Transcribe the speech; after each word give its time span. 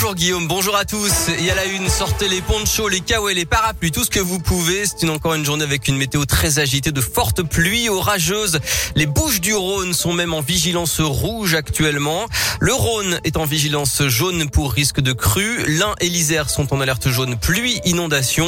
Bonjour 0.00 0.14
Guillaume, 0.14 0.46
bonjour 0.46 0.76
à 0.76 0.84
tous. 0.84 1.28
Et 1.40 1.50
à 1.50 1.56
la 1.56 1.64
une, 1.64 1.88
sortez 1.88 2.28
les 2.28 2.40
ponchos, 2.40 2.86
les 2.86 3.00
kawaii, 3.00 3.34
les 3.34 3.44
parapluies, 3.44 3.90
tout 3.90 4.04
ce 4.04 4.10
que 4.10 4.20
vous 4.20 4.38
pouvez. 4.38 4.84
C'est 4.86 5.10
encore 5.10 5.34
une 5.34 5.44
journée 5.44 5.64
avec 5.64 5.88
une 5.88 5.96
météo 5.96 6.24
très 6.24 6.60
agitée, 6.60 6.92
de 6.92 7.00
fortes 7.00 7.42
pluies 7.42 7.88
orageuses. 7.88 8.60
Les 8.94 9.06
Bouches 9.06 9.40
du 9.40 9.54
Rhône 9.54 9.94
sont 9.94 10.12
même 10.12 10.34
en 10.34 10.40
vigilance 10.40 11.00
rouge 11.00 11.56
actuellement. 11.56 12.26
Le 12.60 12.72
Rhône 12.72 13.18
est 13.24 13.36
en 13.36 13.44
vigilance 13.44 14.06
jaune 14.06 14.48
pour 14.48 14.72
risque 14.72 15.00
de 15.00 15.12
crue. 15.12 15.64
L'Ain 15.66 15.96
et 16.00 16.08
l'Isère 16.08 16.48
sont 16.48 16.72
en 16.72 16.80
alerte 16.80 17.08
jaune 17.08 17.36
pluie, 17.36 17.80
inondation. 17.84 18.46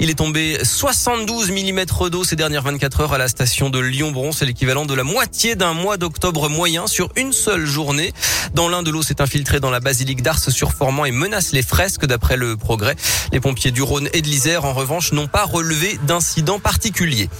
Il 0.00 0.10
est 0.10 0.18
tombé 0.18 0.58
72 0.62 1.50
mm 1.50 2.10
d'eau 2.10 2.24
ces 2.24 2.36
dernières 2.36 2.62
24 2.62 3.00
heures 3.00 3.14
à 3.14 3.18
la 3.18 3.28
station 3.28 3.70
de 3.70 3.78
Lyon-Bron. 3.78 4.32
C'est 4.32 4.44
l'équivalent 4.44 4.84
de 4.84 4.94
la 4.94 5.04
moitié 5.04 5.54
d'un 5.54 5.72
mois 5.72 5.96
d'octobre 5.96 6.50
moyen 6.50 6.86
sur 6.86 7.08
une 7.16 7.32
seule 7.32 7.64
journée. 7.64 8.12
Dans 8.52 8.68
l'un 8.68 8.82
de 8.82 8.90
l'eau 8.90 9.02
s'est 9.02 9.22
infiltrée 9.22 9.60
dans 9.60 9.70
la 9.70 9.80
basilique 9.80 10.22
d'Ars 10.22 10.40
sur 10.50 10.74
Et 10.90 11.12
menace 11.12 11.52
les 11.52 11.62
fresques 11.62 12.04
d'après 12.04 12.36
le 12.36 12.56
progrès. 12.56 12.96
Les 13.32 13.38
pompiers 13.38 13.70
du 13.70 13.80
Rhône 13.80 14.08
et 14.12 14.22
de 14.22 14.26
l'Isère, 14.26 14.64
en 14.64 14.74
revanche, 14.74 15.12
n'ont 15.12 15.28
pas 15.28 15.44
relevé 15.44 15.98
d'incidents 16.02 16.58
particuliers. 16.58 17.30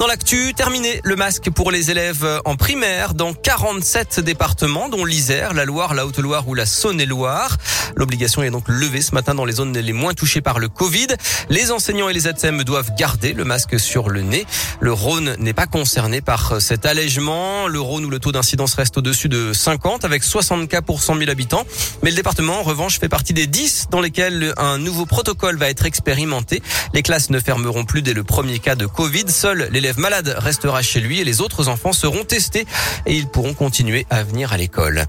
Dans 0.00 0.06
l'actu, 0.06 0.54
terminé 0.54 1.02
le 1.04 1.14
masque 1.14 1.50
pour 1.50 1.70
les 1.70 1.90
élèves 1.90 2.26
en 2.46 2.56
primaire 2.56 3.12
dans 3.12 3.34
47 3.34 4.20
départements, 4.20 4.88
dont 4.88 5.04
l'Isère, 5.04 5.52
la 5.52 5.66
Loire, 5.66 5.92
la 5.92 6.06
Haute-Loire 6.06 6.48
ou 6.48 6.54
la 6.54 6.64
Saône-et-Loire. 6.64 7.58
L'obligation 7.96 8.42
est 8.42 8.48
donc 8.48 8.64
levée 8.68 9.02
ce 9.02 9.14
matin 9.14 9.34
dans 9.34 9.44
les 9.44 9.52
zones 9.52 9.76
les 9.76 9.92
moins 9.92 10.14
touchées 10.14 10.40
par 10.40 10.58
le 10.58 10.70
Covid. 10.70 11.08
Les 11.50 11.70
enseignants 11.70 12.08
et 12.08 12.14
les 12.14 12.26
ATSEM 12.28 12.64
doivent 12.64 12.92
garder 12.96 13.34
le 13.34 13.44
masque 13.44 13.78
sur 13.78 14.08
le 14.08 14.22
nez. 14.22 14.46
Le 14.80 14.90
Rhône 14.90 15.36
n'est 15.38 15.52
pas 15.52 15.66
concerné 15.66 16.22
par 16.22 16.62
cet 16.62 16.86
allègement. 16.86 17.68
Le 17.68 17.78
Rhône 17.78 18.06
où 18.06 18.10
le 18.10 18.20
taux 18.20 18.32
d'incidence 18.32 18.72
reste 18.72 18.96
au-dessus 18.96 19.28
de 19.28 19.52
50 19.52 20.06
avec 20.06 20.24
60 20.24 20.66
cas 20.66 20.80
pour 20.80 21.02
100 21.02 21.18
000 21.18 21.30
habitants. 21.30 21.66
Mais 22.02 22.08
le 22.08 22.16
département, 22.16 22.60
en 22.60 22.62
revanche, 22.62 22.98
fait 22.98 23.10
partie 23.10 23.34
des 23.34 23.46
10 23.46 23.88
dans 23.90 24.00
lesquels 24.00 24.54
un 24.56 24.78
nouveau 24.78 25.04
protocole 25.04 25.58
va 25.58 25.68
être 25.68 25.84
expérimenté. 25.84 26.62
Les 26.94 27.02
classes 27.02 27.28
ne 27.28 27.38
fermeront 27.38 27.84
plus 27.84 28.00
dès 28.00 28.14
le 28.14 28.24
premier 28.24 28.60
cas 28.60 28.76
de 28.76 28.86
Covid. 28.86 29.24
Seul 29.28 29.68
malade 29.98 30.34
restera 30.38 30.82
chez 30.82 31.00
lui 31.00 31.20
et 31.20 31.24
les 31.24 31.40
autres 31.40 31.68
enfants 31.68 31.92
seront 31.92 32.24
testés 32.24 32.66
et 33.06 33.14
ils 33.14 33.26
pourront 33.26 33.54
continuer 33.54 34.06
à 34.10 34.22
venir 34.22 34.52
à 34.52 34.56
l'école. 34.56 35.06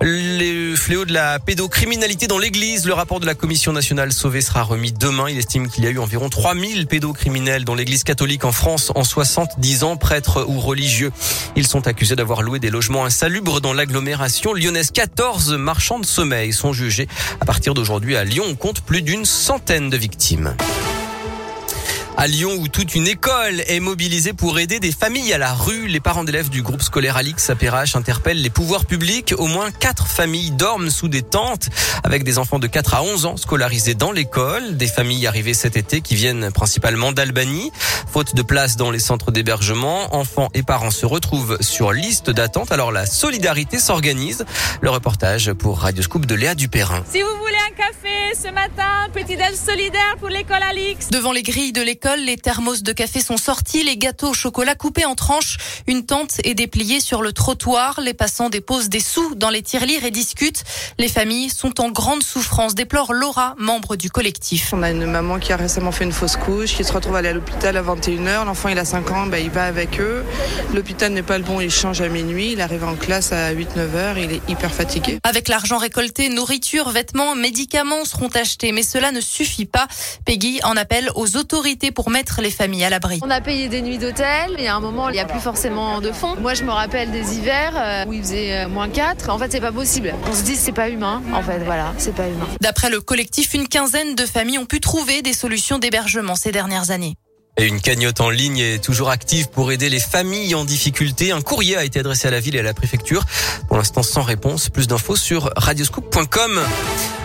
Les 0.00 0.76
fléaux 0.76 1.04
de 1.04 1.12
la 1.12 1.38
pédocriminalité 1.40 2.28
dans 2.28 2.38
l'église, 2.38 2.86
le 2.86 2.92
rapport 2.92 3.18
de 3.18 3.26
la 3.26 3.34
commission 3.34 3.72
nationale 3.72 4.12
sauvée 4.12 4.40
sera 4.40 4.62
remis 4.62 4.92
demain. 4.92 5.28
Il 5.28 5.38
estime 5.38 5.68
qu'il 5.68 5.84
y 5.84 5.86
a 5.86 5.90
eu 5.90 5.98
environ 5.98 6.28
3000 6.28 6.86
pédocriminels 6.86 7.64
dans 7.64 7.74
l'église 7.74 8.04
catholique 8.04 8.44
en 8.44 8.52
France 8.52 8.92
en 8.94 9.02
70 9.02 9.82
ans, 9.82 9.96
prêtres 9.96 10.44
ou 10.48 10.60
religieux. 10.60 11.10
Ils 11.56 11.66
sont 11.66 11.86
accusés 11.88 12.16
d'avoir 12.16 12.42
loué 12.42 12.60
des 12.60 12.70
logements 12.70 13.04
insalubres 13.04 13.60
dans 13.60 13.72
l'agglomération 13.72 14.54
lyonnaise. 14.54 14.92
14 14.92 15.54
marchands 15.54 15.98
de 15.98 16.06
sommeil 16.06 16.52
sont 16.52 16.72
jugés. 16.72 17.08
À 17.40 17.44
partir 17.44 17.74
d'aujourd'hui 17.74 18.16
à 18.16 18.24
Lyon, 18.24 18.44
on 18.48 18.54
compte 18.54 18.82
plus 18.82 19.02
d'une 19.02 19.24
centaine 19.24 19.90
de 19.90 19.96
victimes 19.96 20.54
à 22.18 22.26
Lyon 22.26 22.56
où 22.58 22.66
toute 22.66 22.96
une 22.96 23.06
école 23.06 23.62
est 23.68 23.78
mobilisée 23.78 24.32
pour 24.32 24.58
aider 24.58 24.80
des 24.80 24.90
familles 24.90 25.32
à 25.32 25.38
la 25.38 25.54
rue. 25.54 25.86
Les 25.86 26.00
parents 26.00 26.24
d'élèves 26.24 26.48
du 26.48 26.62
groupe 26.62 26.82
scolaire 26.82 27.16
Alix 27.16 27.48
à 27.48 27.54
Perrache 27.54 27.94
interpellent 27.94 28.42
les 28.42 28.50
pouvoirs 28.50 28.86
publics. 28.86 29.34
Au 29.38 29.46
moins 29.46 29.70
quatre 29.70 30.08
familles 30.08 30.50
dorment 30.50 30.90
sous 30.90 31.06
des 31.06 31.22
tentes 31.22 31.68
avec 32.02 32.24
des 32.24 32.38
enfants 32.38 32.58
de 32.58 32.66
4 32.66 32.94
à 32.96 33.02
11 33.04 33.26
ans 33.26 33.36
scolarisés 33.36 33.94
dans 33.94 34.10
l'école. 34.10 34.76
Des 34.76 34.88
familles 34.88 35.28
arrivées 35.28 35.54
cet 35.54 35.76
été 35.76 36.00
qui 36.00 36.16
viennent 36.16 36.50
principalement 36.50 37.12
d'Albanie. 37.12 37.70
Faute 38.12 38.34
de 38.34 38.42
place 38.42 38.74
dans 38.74 38.90
les 38.90 38.98
centres 38.98 39.30
d'hébergement, 39.30 40.12
enfants 40.16 40.48
et 40.54 40.64
parents 40.64 40.90
se 40.90 41.06
retrouvent 41.06 41.58
sur 41.60 41.92
liste 41.92 42.30
d'attente. 42.30 42.72
Alors 42.72 42.90
la 42.90 43.06
solidarité 43.06 43.78
s'organise. 43.78 44.44
Le 44.80 44.90
reportage 44.90 45.52
pour 45.52 45.78
Radio 45.78 46.02
Scoop 46.02 46.26
de 46.26 46.34
Léa 46.34 46.56
Dupérin. 46.56 47.04
Si 47.08 47.22
vous 47.22 47.38
voulez 47.38 47.58
un 47.70 47.74
café 47.76 48.34
ce 48.34 48.52
matin, 48.52 49.06
petit 49.12 49.36
déj 49.36 49.54
solidaire 49.54 50.16
pour 50.18 50.30
l'école 50.30 50.64
Alix. 50.68 51.10
Devant 51.10 51.30
les 51.30 51.44
grilles 51.44 51.72
de 51.72 51.82
l'école, 51.82 52.07
les 52.16 52.36
thermos 52.36 52.82
de 52.82 52.92
café 52.92 53.20
sont 53.20 53.36
sortis, 53.36 53.82
les 53.82 53.96
gâteaux 53.96 54.30
au 54.30 54.34
chocolat 54.34 54.74
coupés 54.74 55.04
en 55.04 55.14
tranches. 55.14 55.56
Une 55.86 56.04
tente 56.04 56.40
est 56.44 56.54
dépliée 56.54 57.00
sur 57.00 57.22
le 57.22 57.32
trottoir. 57.32 58.00
Les 58.00 58.14
passants 58.14 58.48
déposent 58.48 58.88
des 58.88 59.00
sous 59.00 59.34
dans 59.34 59.50
les 59.50 59.62
tirelires 59.62 60.04
et 60.04 60.10
discutent. 60.10 60.64
Les 60.98 61.08
familles 61.08 61.50
sont 61.50 61.80
en 61.80 61.90
grande 61.90 62.22
souffrance, 62.22 62.74
déplore 62.74 63.12
Laura, 63.12 63.54
membre 63.58 63.96
du 63.96 64.10
collectif. 64.10 64.72
On 64.72 64.82
a 64.82 64.90
une 64.90 65.06
maman 65.06 65.38
qui 65.38 65.52
a 65.52 65.56
récemment 65.56 65.92
fait 65.92 66.04
une 66.04 66.12
fausse 66.12 66.36
couche, 66.36 66.76
qui 66.76 66.84
se 66.84 66.92
retrouve 66.92 67.16
à 67.16 67.18
aller 67.18 67.28
à 67.28 67.32
l'hôpital 67.32 67.76
à 67.76 67.82
21h. 67.82 68.44
L'enfant, 68.44 68.68
il 68.68 68.78
a 68.78 68.84
5 68.84 69.10
ans, 69.10 69.26
bah, 69.26 69.38
il 69.38 69.50
va 69.50 69.64
avec 69.64 70.00
eux. 70.00 70.24
L'hôpital 70.74 71.12
n'est 71.12 71.22
pas 71.22 71.38
le 71.38 71.44
bon, 71.44 71.60
il 71.60 71.70
change 71.70 72.00
à 72.00 72.08
minuit. 72.08 72.52
Il 72.52 72.60
arrive 72.60 72.84
en 72.84 72.94
classe 72.94 73.32
à 73.32 73.52
8-9h, 73.52 74.22
il 74.22 74.32
est 74.32 74.48
hyper 74.48 74.72
fatigué. 74.72 75.18
Avec 75.24 75.48
l'argent 75.48 75.78
récolté, 75.78 76.28
nourriture, 76.28 76.90
vêtements, 76.90 77.34
médicaments 77.34 78.04
seront 78.04 78.28
achetés. 78.28 78.72
Mais 78.72 78.82
cela 78.82 79.12
ne 79.12 79.20
suffit 79.20 79.66
pas. 79.66 79.88
Peggy 80.24 80.60
en 80.64 80.76
appelle 80.76 81.10
aux 81.14 81.36
autorités 81.36 81.90
pour 81.98 82.10
mettre 82.10 82.42
les 82.42 82.52
familles 82.52 82.84
à 82.84 82.90
l'abri. 82.90 83.18
On 83.24 83.30
a 83.30 83.40
payé 83.40 83.68
des 83.68 83.82
nuits 83.82 83.98
d'hôtel. 83.98 84.54
Il 84.56 84.62
y 84.62 84.68
a 84.68 84.76
un 84.76 84.78
moment, 84.78 85.08
il 85.08 85.14
n'y 85.14 85.18
a 85.18 85.24
plus 85.24 85.40
forcément 85.40 86.00
de 86.00 86.12
fonds. 86.12 86.36
Moi, 86.36 86.54
je 86.54 86.62
me 86.62 86.70
rappelle 86.70 87.10
des 87.10 87.36
hivers 87.36 87.72
euh, 87.74 88.04
où 88.06 88.12
il 88.12 88.22
faisait 88.22 88.54
euh, 88.56 88.68
moins 88.68 88.88
4. 88.88 89.28
En 89.30 89.36
fait, 89.36 89.50
c'est 89.50 89.60
pas 89.60 89.72
possible. 89.72 90.14
On 90.30 90.32
se 90.32 90.42
dit, 90.42 90.54
c'est 90.54 90.70
pas 90.70 90.90
humain. 90.90 91.20
En 91.34 91.42
fait, 91.42 91.58
voilà, 91.64 91.92
c'est 91.98 92.14
pas 92.14 92.28
humain. 92.28 92.46
D'après 92.60 92.88
le 92.88 93.00
collectif, 93.00 93.52
une 93.52 93.66
quinzaine 93.66 94.14
de 94.14 94.26
familles 94.26 94.58
ont 94.58 94.64
pu 94.64 94.78
trouver 94.78 95.22
des 95.22 95.32
solutions 95.32 95.80
d'hébergement 95.80 96.36
ces 96.36 96.52
dernières 96.52 96.92
années. 96.92 97.16
Et 97.56 97.66
une 97.66 97.80
cagnotte 97.80 98.20
en 98.20 98.30
ligne 98.30 98.58
est 98.58 98.78
toujours 98.78 99.10
active 99.10 99.48
pour 99.48 99.72
aider 99.72 99.88
les 99.88 99.98
familles 99.98 100.54
en 100.54 100.64
difficulté. 100.64 101.32
Un 101.32 101.40
courrier 101.40 101.76
a 101.76 101.82
été 101.82 101.98
adressé 101.98 102.28
à 102.28 102.30
la 102.30 102.38
ville 102.38 102.54
et 102.54 102.60
à 102.60 102.62
la 102.62 102.74
préfecture. 102.74 103.24
Pour 103.66 103.76
l'instant, 103.76 104.04
sans 104.04 104.22
réponse. 104.22 104.68
Plus 104.68 104.86
d'infos 104.86 105.16
sur 105.16 105.50
radioscoop.com. 105.56 106.60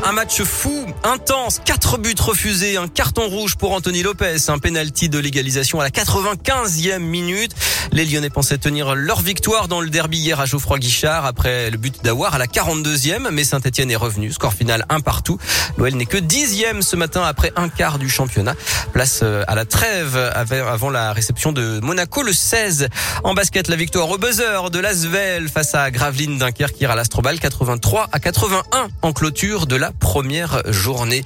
Un 0.02 0.12
match 0.12 0.42
fou, 0.42 0.86
intense, 1.04 1.60
quatre 1.64 1.98
buts 1.98 2.16
refusés, 2.20 2.76
un 2.78 2.88
carton 2.88 3.28
rouge 3.28 3.56
pour 3.56 3.72
Anthony 3.72 4.04
Lopez, 4.04 4.50
un 4.50 4.60
penalty 4.60 5.08
de 5.08 5.20
légalisation 5.20 5.80
à 5.80 5.84
la 5.84 5.92
95e 5.92 7.00
minute. 7.00 7.56
Les 7.92 8.06
Lyonnais 8.06 8.30
pensaient 8.30 8.58
tenir 8.58 8.96
leur 8.96 9.22
victoire 9.22 9.68
dans 9.68 9.80
le 9.80 9.90
derby 9.90 10.18
hier 10.18 10.40
à 10.40 10.46
Geoffroy 10.46 10.80
Guichard 10.80 11.26
après 11.26 11.70
le 11.70 11.78
but 11.78 12.04
d'Awar 12.04 12.34
à 12.34 12.38
la 12.38 12.48
42e, 12.48 13.30
mais 13.32 13.44
Saint-Etienne 13.44 13.92
est 13.92 13.96
revenu. 13.96 14.32
Score 14.34 14.54
final 14.54 14.86
un 14.90 15.00
partout. 15.00 15.38
L'OL 15.78 15.94
n'est 15.94 16.06
que 16.06 16.18
dixième 16.18 16.82
ce 16.82 16.96
matin 16.96 17.24
après 17.24 17.54
un 17.56 17.70
quart 17.70 17.98
du 17.98 18.10
championnat. 18.10 18.56
Place 18.92 19.22
euh, 19.24 19.44
à 19.48 19.56
la 19.56 19.66
trêve 19.66 20.18
avant 20.18 20.90
la 20.90 21.14
réception 21.14 21.52
de 21.52 21.80
Monaco 21.82 22.24
le 22.24 22.34
16. 22.34 22.90
En 23.24 23.34
basket, 23.34 23.68
la 23.68 23.76
victoire 23.76 24.10
au 24.10 24.18
buzzer 24.18 24.70
de 24.70 24.80
Lasvel 24.80 25.48
face 25.48 25.76
à 25.76 25.92
Gravelines 25.92 26.40
Dunkerque 26.40 26.80
hier 26.80 26.92
à 26.92 26.96
l'Astrobal 26.96 27.40
83 27.40 28.10
à 28.12 28.20
81 28.20 28.88
en 29.02 29.14
clôture 29.14 29.66
de 29.66 29.76
la 29.76 29.83
première 29.92 30.62
journée. 30.72 31.24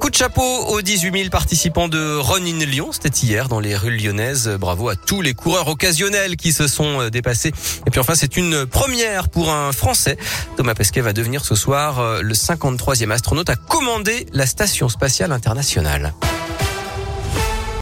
Coup 0.00 0.10
de 0.10 0.14
chapeau 0.14 0.42
aux 0.42 0.80
18 0.80 1.12
000 1.12 1.30
participants 1.30 1.88
de 1.88 2.16
Run 2.16 2.44
in 2.46 2.64
Lyon. 2.64 2.90
C'était 2.92 3.08
hier 3.08 3.48
dans 3.48 3.60
les 3.60 3.76
rues 3.76 3.96
lyonnaises. 3.96 4.48
Bravo 4.60 4.88
à 4.88 4.96
tous 4.96 5.20
les 5.20 5.34
coureurs 5.34 5.68
occasionnels 5.68 6.36
qui 6.36 6.52
se 6.52 6.68
sont 6.68 7.00
euh, 7.00 7.10
dépassés. 7.10 7.52
Et 7.86 7.90
puis 7.90 8.00
enfin, 8.00 8.14
c'est 8.14 8.36
une 8.36 8.66
première 8.66 9.28
pour 9.28 9.50
un 9.50 9.72
Français. 9.72 10.16
Thomas 10.56 10.74
Pesquet 10.74 11.00
va 11.00 11.12
devenir 11.12 11.44
ce 11.44 11.54
soir 11.54 11.98
euh, 11.98 12.22
le 12.22 12.34
53e 12.34 13.10
astronaute 13.10 13.50
à 13.50 13.56
commander 13.56 14.26
la 14.32 14.46
station 14.46 14.88
spatiale 14.88 15.32
internationale. 15.32 16.14